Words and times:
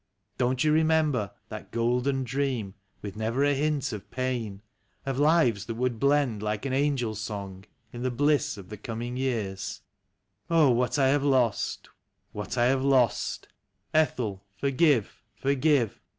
Don't 0.39 0.63
you 0.63 0.71
remember 0.71 1.29
that 1.49 1.69
golden 1.69 2.23
dream, 2.23 2.73
with 3.03 3.15
never 3.15 3.43
a 3.43 3.53
hint 3.53 3.93
of 3.93 4.09
pain, 4.09 4.63
Of 5.05 5.19
lives 5.19 5.65
that 5.67 5.75
would 5.75 5.99
blend 5.99 6.41
like 6.41 6.65
an 6.65 6.73
angel 6.73 7.13
song 7.13 7.65
in 7.93 8.01
the 8.01 8.09
bliss 8.09 8.57
of 8.57 8.69
the 8.69 8.77
coming 8.79 9.15
years? 9.15 9.81
78 10.47 10.55
NEW 10.55 10.55
YEARS 10.55 10.71
EVE. 10.71 10.71
Oh, 10.71 10.71
what 10.71 10.95
have 10.95 11.21
I 11.23 11.27
lost! 11.27 11.89
What 12.31 12.55
have 12.55 12.79
I 12.81 12.83
lost! 12.83 13.47
Ethel, 13.93 14.43
for 14.57 14.71
give, 14.71 15.21
forgive! 15.35 16.01